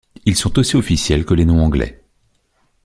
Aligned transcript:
Ils 0.25 0.35
sont 0.35 0.57
aussi 0.57 0.77
officiels 0.77 1.25
que 1.25 1.35
les 1.35 1.45
noms 1.45 1.63
anglais. 1.63 2.03